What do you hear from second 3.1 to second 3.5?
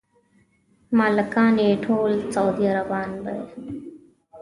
دي.